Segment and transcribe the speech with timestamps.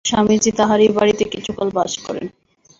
[0.05, 2.25] স্বামীজী তাঁহারই বাড়ীতে কিছুকাল বাস করেন।